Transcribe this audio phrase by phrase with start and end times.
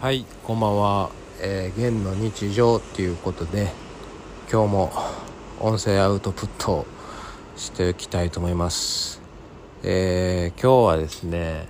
[0.00, 1.10] はいこんばんは、
[1.42, 3.70] えー、現の日常っていうことで
[4.50, 4.92] 今日も
[5.60, 6.86] 音声アウトプットを
[7.54, 9.20] していきたいと思います。
[9.82, 11.68] えー、今日はですね、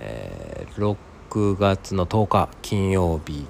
[0.00, 0.96] えー、
[1.30, 3.46] 6月の10日金曜日、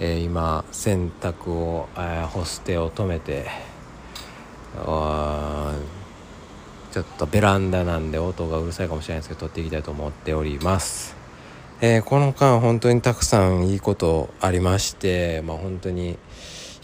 [0.00, 3.46] えー、今洗濯を、えー、干す手を止めて
[4.74, 5.74] ちょ
[7.02, 11.21] っとベランダなんで音がうるさいかもしれないですけど撮っていきたいと思っております。
[11.84, 16.16] えー、この間本当にたくさんいいことありまして、まあ、本当に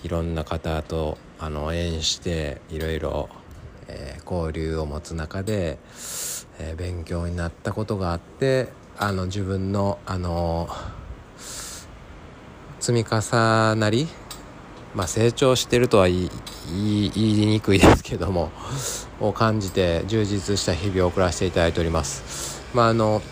[0.02, 3.28] いろんな方とあの縁していろいろ、
[3.86, 5.78] えー、交流を持つ中で、
[6.58, 10.68] えー、勉強になったことがあってあの自分のあの
[12.80, 14.08] 積み重なり、
[14.96, 16.30] まあ、成長してるとは言い
[17.14, 18.50] 言いにくいですけども
[19.20, 22.64] を感じて充実した日々を送らせていただいております。
[22.74, 23.22] まああの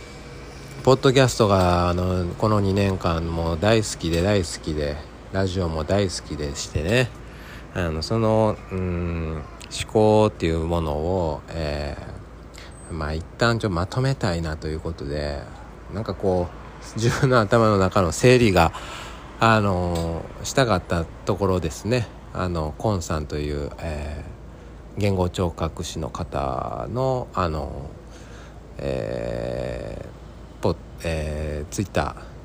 [0.86, 4.96] ポッドキャストがあのこの2年間も大好きで大好きで
[5.32, 7.08] ラジオも大好きでしてね。
[7.74, 15.42] あのそのうん思考っていうものを、えー、まあ一旦ちょっとまとめたいなということで
[15.92, 16.46] なんかこ
[16.94, 18.72] う自分の頭の中の整理が
[19.40, 22.06] あのしたかったところですね。
[22.32, 27.90] あのコンさんという、えー、言語聴覚士の方のあの、
[28.78, 30.15] えー、
[31.04, 32.36] えー、ツイッター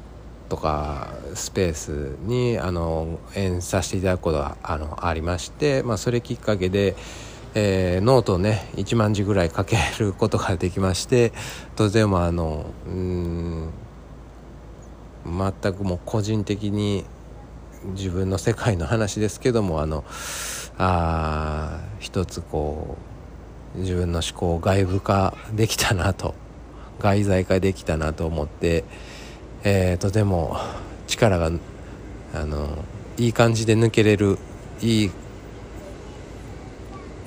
[0.50, 6.96] とかスペースにあの演させていただくことがあのありまして、まあ、それきっかけで、
[7.56, 11.32] えー、ノートをね1万字ぐらい書けることができまして
[11.78, 13.70] とてもあのうん
[15.26, 17.06] 全くもう個人的に
[17.94, 20.04] 自分の世界の話ですけどもあの
[20.78, 22.98] あ一つこ
[23.76, 26.36] う自分の思考を外部化できたなと
[27.02, 28.84] 外在化できたなと思って、
[29.64, 30.58] えー、とても
[31.08, 31.52] 力が
[32.34, 32.86] あの
[33.18, 34.38] いい感じで抜けれる
[34.82, 35.12] いい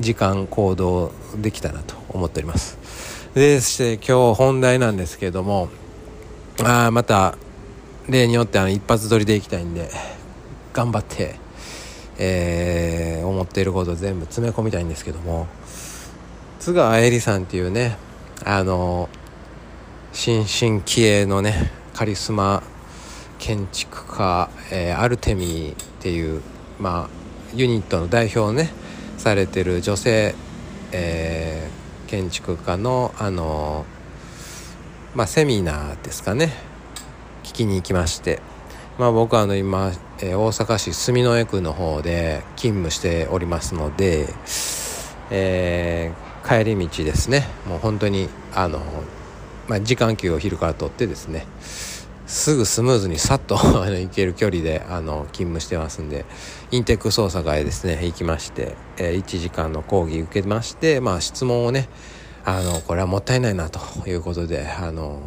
[0.00, 2.78] 時間行動できたなと思っております。
[3.34, 5.69] でして今日本題なんですけども
[6.62, 7.37] あまた
[8.09, 9.91] 例によってあの一発撮りでいきたいんで
[10.72, 11.34] 頑張って、
[12.19, 15.48] えー、思っていることを全部詰め込みたいんですけども
[16.60, 17.97] 津川恵里さんっていうね
[18.44, 19.09] あの
[20.14, 22.62] 新進気鋭のねカリスマ
[23.41, 26.41] 建築家、えー、アルテミーっていう、
[26.78, 27.16] まあ、
[27.52, 28.70] ユニットの代表をね
[29.19, 30.36] されてる女性、
[30.92, 33.84] えー、建築家のあの
[35.16, 36.53] まあ、セミナーですかね。
[37.42, 38.41] 聞きに行きまして、
[38.98, 44.26] まあ、僕はあの今、え、大阪市住之江区の方で勤務しておりますので、
[45.30, 46.12] え、
[46.44, 47.47] 帰り道ですね。
[47.69, 48.80] もう本当にあの
[49.69, 51.47] まあ、時間給を昼から取ってですね
[52.26, 56.25] すぐスムーズにさっと 行ける距離であの勤務してますんで
[56.70, 61.88] インテック捜査会ですね行きまして、えー、1時間の講義受けまして、まあ、質問をね
[62.44, 65.20] あのこれはもったいないなということであの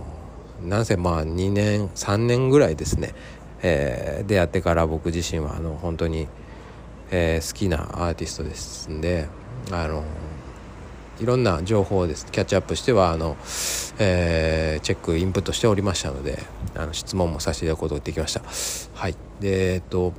[0.64, 3.14] なんせまあ2年3年ぐらいですね、
[3.62, 6.28] えー、出会ってから僕自身はあの本当に、
[7.12, 9.28] えー、好きなアーティストですんで
[9.72, 10.04] あの
[11.20, 13.38] いろんな情報をですキャッチアップしてはあの、
[14.00, 16.40] えー、チェックインプットしておりましたので
[16.76, 18.42] あの質問もさせていただくことができました。
[18.94, 19.16] はい。
[19.40, 20.14] でえっと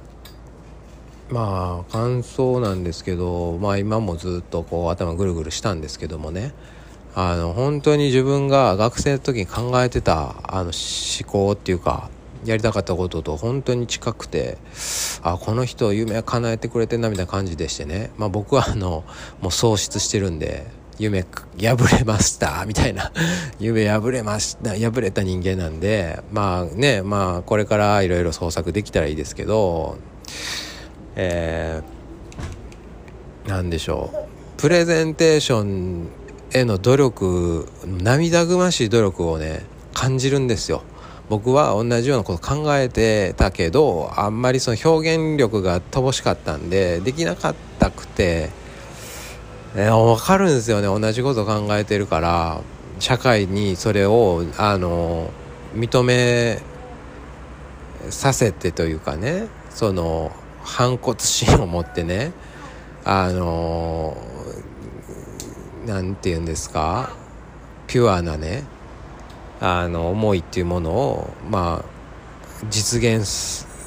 [1.31, 6.53] まあ感想なんですけどまあ今もずっとこう頭ぐるぐるしたんですけどもね。
[7.14, 12.10] あの本当に自分が学生の時に考えてたあの思考っていうか
[12.44, 14.58] やりたかったことと本当に近くて
[15.22, 19.04] あこの人夢叶えてくれてんなみたいな感じでしてね、まあ、僕はあの
[19.41, 20.66] もう喪失してるんで
[20.98, 21.25] 夢
[21.60, 23.12] 破れましたみたいな。
[23.60, 29.98] 夢破れました破れた人間なんでまあねまあこれからいろいろ創作できたらいいですけど
[31.16, 34.60] えー、なんでしょう。
[34.60, 36.08] プレゼンテーション
[36.53, 39.62] への努力涙ぐましい努力をね
[39.94, 40.82] 感じるんですよ。
[41.28, 48.49] 僕は同じようなこと考えてたけどあんまりその表現力が乏しかったんでできなかったくて
[49.75, 50.87] えー、分かるんですよね。
[50.87, 52.61] 同じこと考えてるから
[52.99, 55.31] 社会にそれをあの
[55.75, 56.61] 認め
[58.11, 60.32] させてというかねその
[60.62, 62.32] 反骨心を持ってね
[63.05, 64.17] あの
[65.87, 67.11] 何て言うんですか
[67.87, 68.65] ピュアなね
[69.61, 71.99] あの思いっていうものをまあ
[72.70, 73.26] 実現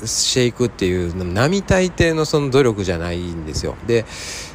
[0.05, 3.75] していくっていう並大抵のその努力じゃないんですよ。
[3.87, 4.05] で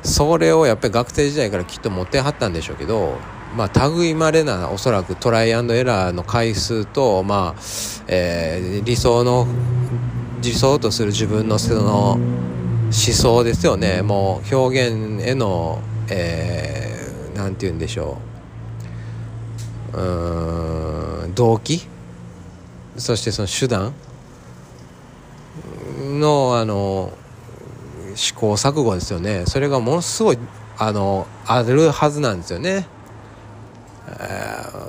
[0.03, 3.17] それをやっぱり学生時代からきっと持ってはったんでしょうけど
[3.57, 7.61] まあ類まれなおそらくトライアンドエラーの回数と、まあ
[8.09, 9.47] えー、理想の
[10.43, 14.03] 理想とする自分のその思想ですよね。
[14.03, 18.19] もう表現への何、えー、て言うんでしょ
[19.95, 19.99] う。
[19.99, 21.89] うん動機？
[22.97, 23.93] そしてその手段？
[26.17, 27.13] のあの
[28.15, 29.45] 試行錯誤ですよね。
[29.47, 30.39] それがものすごい
[30.79, 32.87] あのあるはずなんですよね。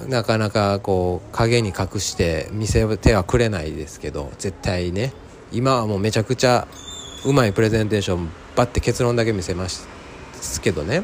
[0.07, 5.13] なかなかこう影に隠して見せてはくれないですけど絶対ね。
[5.51, 6.67] 今はもうめちゃくちゃ
[7.25, 9.87] うまいプレゼンテーションバッて結論だけ見せます
[10.61, 11.03] けどね。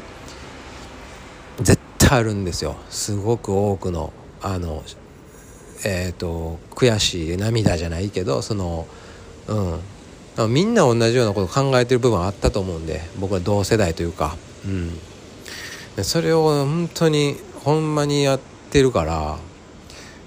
[1.60, 2.76] 絶対あるんですよ。
[2.88, 4.82] すごく多くのあの
[5.84, 8.86] えっ、ー、と悔しい涙じゃないけどその
[9.48, 9.80] うん。
[10.48, 14.36] みんな同じようなこと考えてる部分あったと思うんで僕は同世代というか、
[15.96, 18.40] うん、それを本当にほんまにやっ
[18.70, 19.38] てるから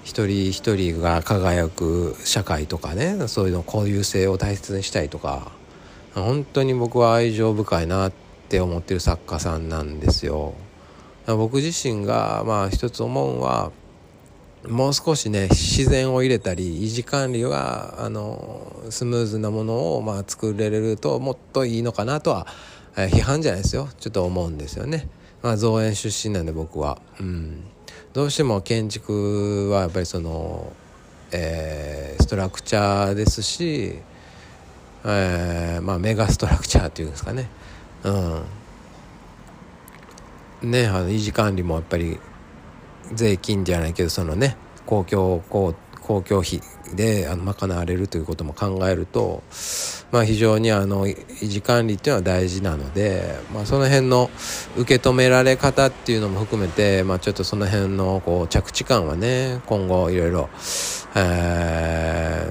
[0.04, 5.52] 一人一人が輝く社会とかねそういうの固有性を大切にしたいとか
[6.14, 8.12] 本当に僕は愛情深いなっ
[8.48, 10.54] て思ってる作家さんなんですよ。
[11.26, 13.70] 僕自身がまあ一つ思うのは
[14.66, 22.46] もう少しね自然を入れたり維持管理はあのスムーズなものをまあ作れるともっといいのかなとは、
[22.96, 25.08] えー、批判じゃないですよちょっと思うんですよね。
[25.42, 27.62] まあ、造園出身なんで僕は、うん、
[28.12, 30.72] どうしても建築はやっぱりその、
[31.30, 34.00] えー、ストラクチャーですし、
[35.04, 37.48] えー、まあメガストラクチャーっていうんですかね。
[38.02, 38.10] う
[40.66, 42.18] ん、ねあの維持管理もやっぱり
[43.12, 44.56] 税金じゃないけどそのね
[44.86, 45.74] 公共公
[46.08, 46.62] 公共費
[46.94, 49.42] であの賄われるということも考えると、
[50.10, 54.30] まあ、非常にあの維持管理っていうのは大事なので、まあ、その辺の
[54.78, 60.48] 受け止められ方っていうのも含めて、まあ、ちょっとその辺のこう着地感はね今後いろいろ、
[61.14, 62.50] え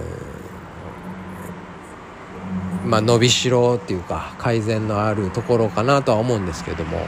[2.84, 7.00] ー、まあ、伸びしろっていうか改善のあるところかなとは思うんですけども。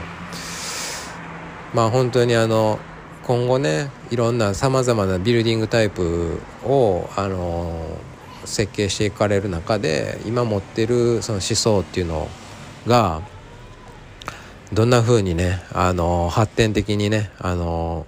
[1.72, 2.80] まあ本当にあの
[3.30, 7.96] 今後ねいろんなさまざまなビルディングタイプをあの
[8.44, 12.26] 設計していかれる中で今持ってるその思想っていうの
[12.88, 13.22] が
[14.72, 18.04] どんな風にねあの発展的にねあの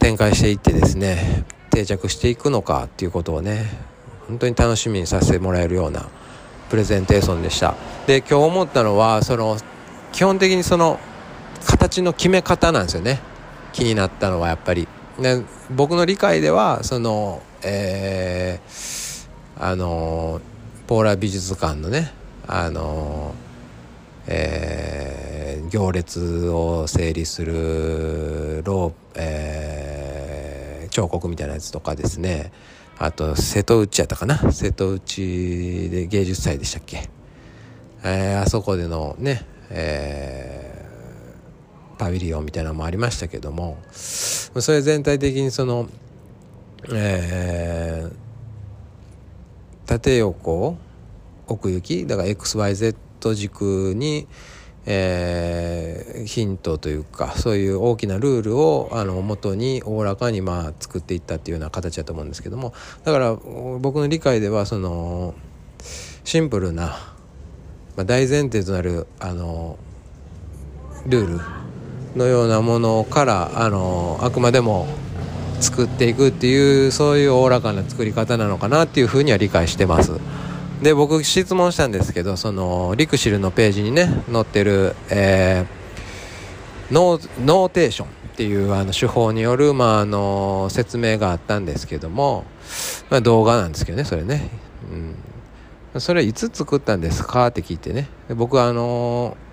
[0.00, 3.64] 展開していってですね定着していくのかっていうことをね
[4.26, 6.08] 本当に楽しみにさせてもらえるような
[6.68, 7.76] プレゼンテーションでした。
[8.08, 9.56] で今日思ったのはその
[10.10, 10.98] 基本的にその
[11.64, 13.37] 形の決め方なんですよね。
[13.72, 14.88] 気になったのはやっぱり、
[15.18, 19.28] ね、僕の理解ではそのえー、
[19.58, 20.40] あの
[20.86, 22.12] ポーラ美術館のね
[22.46, 23.34] あの
[24.28, 32.52] えー、行列を整理するロー、えー、彫刻みたいなやつとかですね。
[32.98, 34.52] あと瀬戸内やったかな？
[34.52, 37.08] 瀬戸内で芸術祭でしたっけ、
[38.04, 40.67] えー、あそこでのね、えー
[41.98, 45.88] パビリオンみたいなのもありましたけどもそれ全体的にその、
[46.92, 48.12] えー、
[49.86, 50.78] 縦横
[51.48, 52.94] 奥行きだから XYZ
[53.34, 54.28] 軸に、
[54.86, 62.72] えー、ヒントというかそういう大きなルールをあの元におおらかにまあ作っていったっていうような形だと思うんですけども
[63.04, 65.34] だから僕の理解ではその
[66.24, 66.98] シンプルな、
[67.96, 69.78] まあ、大前提となるあの
[71.06, 71.67] ルール
[72.16, 74.86] のようなものからあのあくまでも
[75.60, 80.12] 作っていくっていうそういうおおらかな作り方なのかなっていうふうには理解してます。
[80.82, 92.44] で僕質問したんですけどそのリクシルのページにね載ってる、えー、ノーテーションっていうあの手法による、まあ、あの説明があったんですけども、
[93.10, 94.48] まあ、動画なんですけどねそれね、
[95.94, 97.48] うん、それいつ作ったんですか？
[97.48, 98.08] って聞いてね。
[98.36, 99.47] 僕はあのー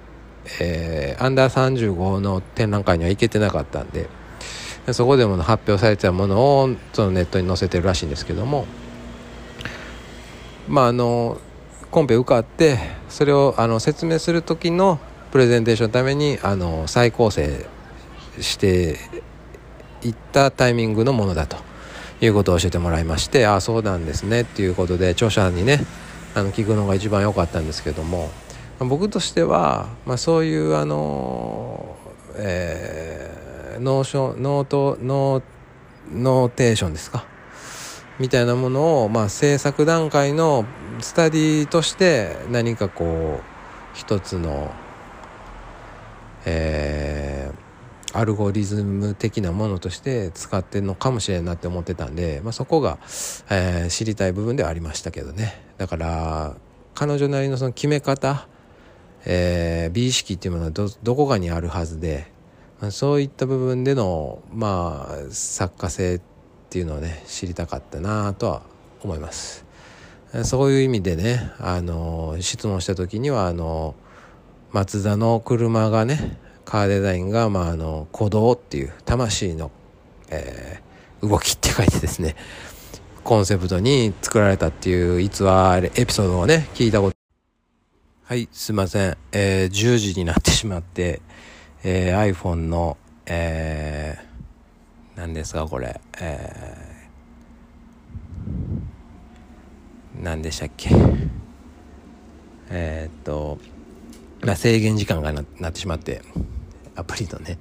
[0.60, 4.08] えー、アンダー35の展覧会には行けてなかったんで
[4.92, 8.66] そこでも発表されてたものをそのネットに載せてるらしいんですけども
[10.68, 11.40] まああの
[11.92, 12.78] コンペ受かって
[13.10, 15.00] それをあの説明する時の
[15.32, 17.66] プレゼンテーションのためにあの再構成
[18.40, 18.98] して
[20.04, 21.58] いったタイミングのものだと
[22.22, 25.80] いうことを教えてもらいましてああそうなんですねっていうことで著者にね
[26.36, 28.30] あの聞くのが一番良かったんですけども
[28.80, 31.96] 僕としては、まあ、そういうあの、
[32.36, 35.44] えー、ノーショノートノー
[36.12, 37.26] ノーテーションですか？
[38.20, 40.66] みたいなものを、まあ、制作段階の
[41.00, 43.44] スタディとして何かこう
[43.98, 44.72] 一つの、
[46.46, 53.00] えー、アルゴリズム的なものとして使ってるのかもしれんなって思ってたんで、まあ、そこが、
[53.50, 55.64] えー、知りたい部分ではありましたけどね。
[55.78, 56.56] だから
[56.94, 58.48] 彼女なりのその決め方、
[59.26, 62.32] えー、美意識っていうものはどどこかにあるはずで、
[62.80, 66.22] まあ、そういった部分でのまあ作家性っ
[66.70, 68.62] ていうのをね知りたかったなとは
[69.04, 69.66] 思います。
[70.44, 73.96] そういう意味でねあの質問した時にはあの
[74.72, 79.72] 松田の車がねカーデザインが、まあ、あの鼓動っていう魂の、
[80.30, 82.36] えー、動きって書いてですね
[83.24, 87.25] コンセプトに作られたっていう逸話エピソードをね聞いたこと
[88.28, 91.22] はいすいません、えー、10時になってしまって、
[91.84, 100.90] えー、iPhone の、えー、何ですかこれ、えー、何でしたっけ。
[102.72, 103.60] えー、っと
[104.42, 106.24] まあ、制限時間がななってしまって
[106.96, 107.60] アプリのね、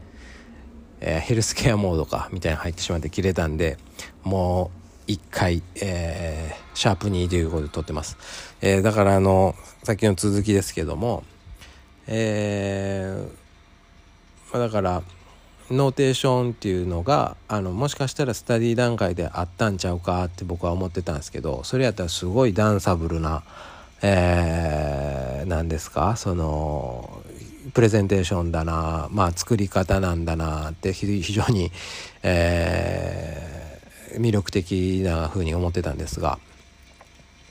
[1.00, 3.76] えー、ヘルスケアモードかみたいな入ってしまって切れたんで
[4.23, 8.16] もう一回、えー、シャープ2ということで撮ってます、
[8.61, 11.25] えー、だからあのさっきの続きですけども
[12.06, 15.02] えー、ま、だから
[15.70, 23.42] ノーテーションっていうのがあのもしかしたらスタディ段階であったんちゃうかって僕は思ってたんですけどそれやったらすごいダンサブルな
[24.02, 26.16] えー、何ですか？
[26.16, 27.23] その
[27.73, 31.70] プレゼンテーションだなまあ作り方なんだなって非常に、
[32.23, 33.53] えー、
[34.18, 36.38] 魅力的な風に思ってたんですが、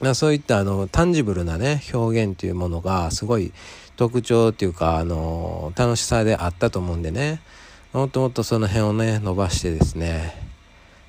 [0.02, 3.54] ま、そういったあのタンジブルなね表現というものがすごい
[3.96, 7.42] 特徴っていうかあの楽しさであったと思うんでね。
[7.94, 10.34] もっともっとその辺をね伸ばしてですね、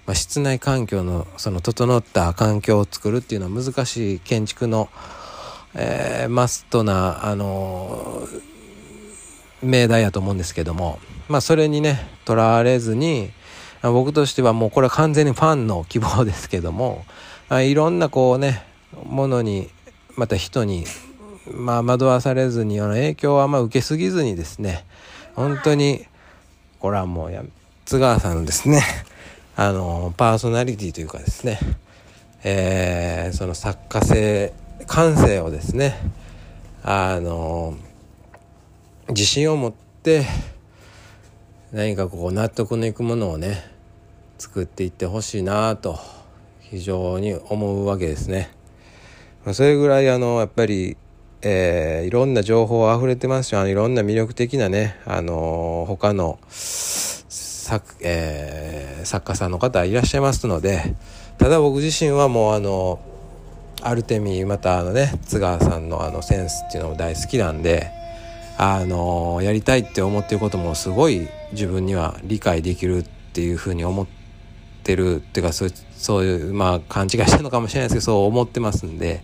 [0.06, 4.90] まあ、室内環境のその整った環境を作るっていうのは難しい建築の
[5.76, 8.28] えー、マストな、あの、
[9.60, 13.30] 命題やと思うんですけども、まあ、それにね、とらわれずに、
[13.92, 17.04] 僕としてはもうこれは完全にファンの希望ですけども、
[17.50, 18.64] いろんなこうね、
[19.04, 19.68] ものに、
[20.16, 20.84] また人に、
[21.50, 24.84] まあ、惑わされずに、の影響をあんま受けすぎずにですね、
[25.34, 26.06] 本当に、
[26.78, 27.42] これはもうや、
[27.84, 28.82] 津川さんのですね、
[29.56, 31.58] あの、パーソナリティというかですね、
[32.46, 34.52] えー、その作家性
[34.86, 35.96] 感性をですね
[36.82, 37.74] あの
[39.08, 40.26] 自信を持って
[41.72, 43.64] 何かこう納得のいくものをね
[44.38, 45.98] 作っていってほしいなと
[46.60, 48.50] 非常に思うわけですね。
[49.52, 50.96] それぐらいあのやっぱり、
[51.42, 60.94] えー、いろんな情報あふれてますしあのいろんな魅力的なねあの他の作,、えー、作家さんの方いらっしゃいますので
[61.36, 63.00] ただ僕自身はもうあの
[63.82, 67.90] アルテミーまたあのね津川さんのあのセンスっていうのも大好きなんで
[68.56, 74.23] あのやりたいって思ってることもすごい自分には理解できるっていうふうに思って
[74.84, 79.22] ってるっていうかそうそういうまあ勘違いしてるのかもしれないですけどそう思ってますんで、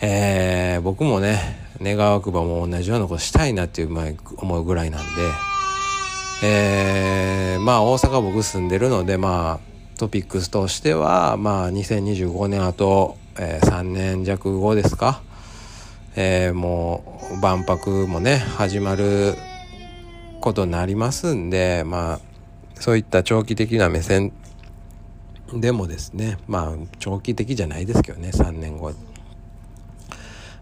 [0.00, 5.06] えー、僕もね願わくばも同じようなことしたいなっていう思うぐらいなんで、
[6.44, 15.22] えー、まあ大阪僕住んでるのでまあトピックスとしてはまあ2025年あとえー、3年弱後ですか、
[16.16, 19.34] えー、もう万博もね始まる
[20.40, 22.20] ことになりますんでまあ
[22.74, 24.32] そういった長期的な目線
[25.54, 28.92] でもですねまあ長期的じゃないですけどね3年後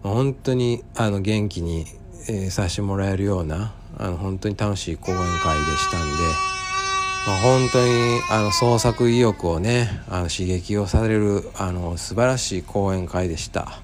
[0.01, 1.85] 本当にあの元気に、
[2.27, 5.23] えー、させてもらえるようなあの本当に楽しい講演会
[5.65, 6.49] でしたんで。
[7.27, 13.81] まあ、本当にあの創作意欲をねあの刺激をされるあの素晴らしい講演会でした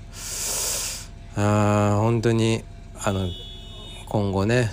[1.36, 2.64] あ本当に
[3.04, 3.28] あの
[4.08, 4.70] 今後ね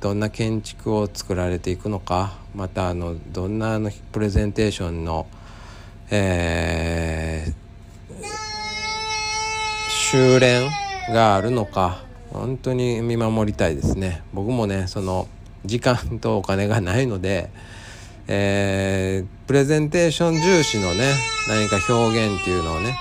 [0.00, 5.26] どんな建築を作られていくのかまたあのどんなあのプレゼンテーションの、
[6.16, 8.24] えー、
[9.88, 10.70] 修練
[11.12, 12.04] があるのか。
[12.32, 14.22] 本当に見守りたいですね。
[14.32, 15.28] 僕もねその
[15.64, 17.50] 時間とお金がないので
[18.26, 21.12] えー、プレゼンテーション重視のね
[21.46, 22.96] 何か表現っていうのをね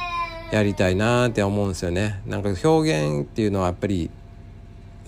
[0.51, 2.22] やりたいなって思うんですよね。
[2.25, 4.12] なんか表現っていうのはやっぱり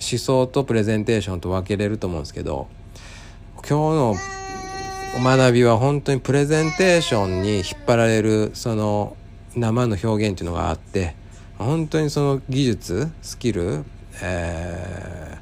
[0.00, 2.68] 思想とプレゼンテーションと分けれると思うんですけど
[3.56, 4.14] 今日の
[5.18, 9.16] 学びは本当にプレゼンテーションに引っ張られるその
[9.54, 11.14] 生の表現っていうのがあって
[11.58, 13.84] 本当にその技術スキル、
[14.22, 15.38] え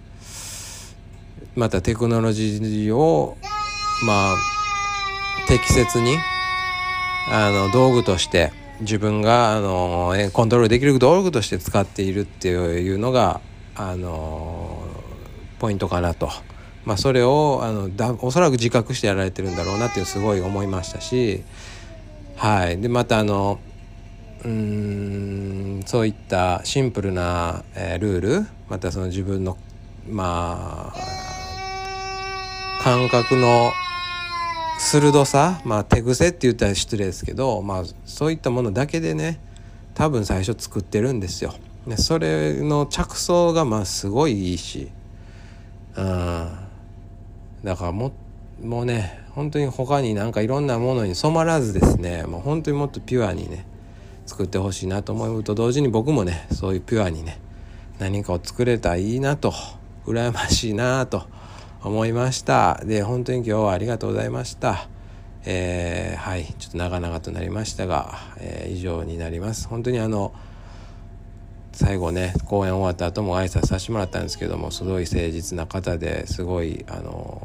[1.57, 3.37] ー、またテクノロジーを
[4.07, 4.37] まあ
[5.49, 6.17] 適切に
[7.31, 13.41] あの道具として自分があのコントロールできる道具として使っているっていうのが
[13.75, 14.85] あの
[15.59, 16.31] ポイントかなと。
[16.85, 21.43] まあ、それをあのだおそらく自覚してやられてるんだろうなっていうすごい思いましたし、
[22.37, 23.59] はい、でまたあの
[24.45, 29.57] うんそういったシンプルな、えー、ルールまたその自分の
[30.07, 31.25] まあ
[32.83, 33.73] 感覚の
[34.79, 39.41] 鋭さ、まあ、手癖って言ったら失礼ですけど、まあ、そういったものだけでね
[39.95, 41.55] 多分最初作ってるんですよ。
[41.97, 44.91] それの着想がまあすごいいいし、
[45.97, 46.51] うん、
[47.65, 48.13] だからも
[48.63, 53.67] もうね本当に他になんかいろんなものに染まらずですねもう本当にもっとピュアにね
[54.27, 57.41] 作ってほしいなと思うと同時に僕もねそういうピュアにね
[57.99, 59.53] 何かを作れたらいいなと
[60.07, 61.25] 羨ましいなと
[61.83, 62.81] 思いました。
[62.85, 64.89] で本当に今日はありがとうございました。
[65.47, 69.69] えー、はいちょっと長々となりましたが、えー、以上になります。
[69.69, 70.33] 本当にあの
[71.73, 77.44] 最後ね公演終わった後も挨拶させてもらったんですけどもすごい誠実な方ですごいあの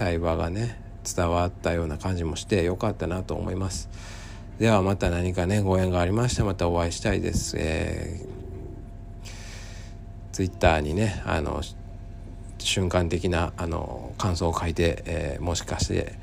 [0.00, 3.90] 対話がね伝わったような感じもしてよかったなと思います。
[4.58, 9.26] ではまた何かねご縁がありましたまたお会いしたいです、えー、
[10.32, 11.62] ツイッターにねあの
[12.58, 16.18] 瞬間的なあの感想を書いて、えー、もしかして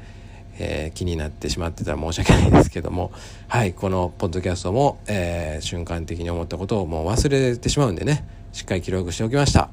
[0.59, 3.11] えー、気になってしまってたら申し訳ないですけども
[3.47, 9.69] はいこのポッドキャストも、えー、瞬間的に思ったことをもう忘れてしまうんでねしっかり記録しておきました。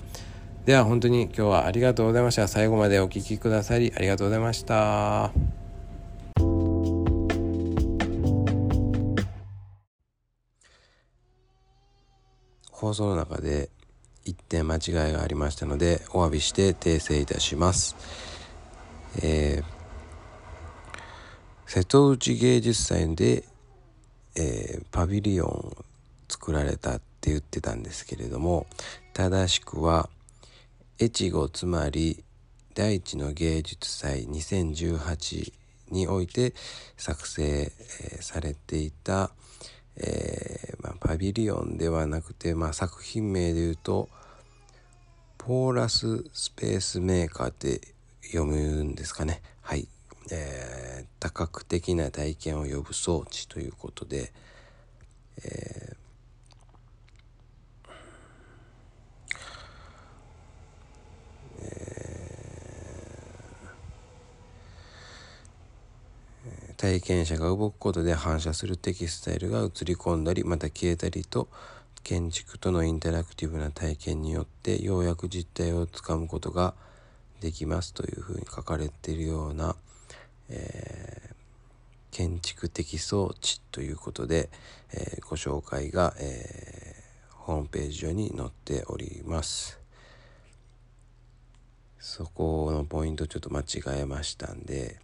[0.64, 2.48] では本当に今日はありがとうございました。
[2.48, 5.30] 最後までお聴きくださりありがとうございました。
[12.70, 13.70] 放送の中で
[14.24, 17.96] 一点間違いがありましたのでお詫びして訂正いたします、
[19.22, 19.74] えー
[21.66, 23.42] 瀬戸内芸術祭で、
[24.36, 25.76] えー、パビリオン
[26.28, 28.66] 作られたって言ってたんですけれども
[29.12, 30.08] 正しくは
[31.00, 32.22] 越後つまり
[32.74, 35.52] 第一の芸術祭2018
[35.90, 36.54] において
[36.96, 39.30] 作成、えー、されていた、
[39.96, 44.08] えー、まあ、パビリオンではなくて、まあ、作品名で言うと
[45.38, 47.80] ポーラススペースメーカーって
[48.22, 49.42] 読むんですかね。
[49.60, 49.86] はい。
[50.32, 54.32] えー、多角的な体験を呼ぶ装置ということで、
[55.44, 56.03] えー
[66.76, 71.48] 体験者が動くことで反射するテキスタイルが映り込んだりまた消えたりと
[72.02, 76.74] 建築とのインタラクティブな体験によってようやく実態をつかむことが
[77.40, 79.76] できますというふうに書かれているような
[80.48, 84.50] えー、建築的装置ということで、
[84.92, 89.83] えー、ご紹介が、えー、ホームページ上に載っております。
[92.06, 94.98] そこのポイントちょっと間違えましたんで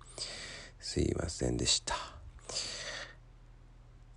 [0.78, 1.94] すいませんでした。